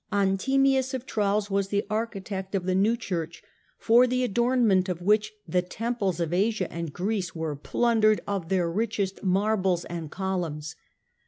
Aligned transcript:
Anthemius 0.11 0.95
of 0.95 1.05
Tralles 1.05 1.51
was 1.51 1.67
the 1.67 1.85
architect 1.87 2.55
of 2.55 2.65
the 2.65 2.73
new 2.73 2.97
church, 2.97 3.43
for 3.77 4.07
the 4.07 4.23
adornment 4.23 4.89
:>f 4.89 4.99
which 4.99 5.31
the 5.47 5.61
temples 5.61 6.19
of 6.19 6.33
Asia 6.33 6.65
and 6.73 6.87
of 6.87 6.93
Greece 6.95 7.35
were 7.35 7.55
plundered 7.55 8.19
of 8.25 8.49
their 8.49 8.67
richest 8.67 9.21
marbles 9.23 9.85
and 9.85 10.09
columns. 10.09 10.75